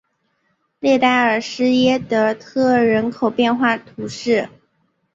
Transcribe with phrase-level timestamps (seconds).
[0.79, 4.49] 列代尔施耶德特人口变化图示